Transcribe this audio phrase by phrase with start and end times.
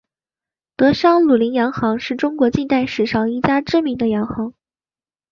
[0.77, 4.55] 德商鲁麟洋行是中国近代史上一家知名的洋行。